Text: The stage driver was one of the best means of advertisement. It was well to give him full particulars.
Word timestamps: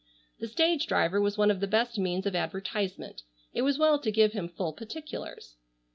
The 0.39 0.47
stage 0.47 0.87
driver 0.87 1.21
was 1.21 1.37
one 1.37 1.51
of 1.51 1.59
the 1.59 1.67
best 1.67 1.99
means 1.99 2.25
of 2.25 2.35
advertisement. 2.35 3.21
It 3.53 3.61
was 3.61 3.77
well 3.77 3.99
to 3.99 4.09
give 4.11 4.31
him 4.33 4.49
full 4.49 4.73
particulars. 4.73 5.57